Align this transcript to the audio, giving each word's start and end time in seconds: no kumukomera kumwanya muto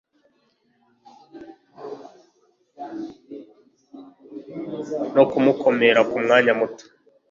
no 5.15 5.23
kumukomera 5.31 5.99
kumwanya 6.11 6.51
muto 6.59 6.85